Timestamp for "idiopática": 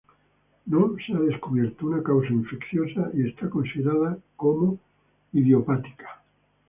5.31-6.23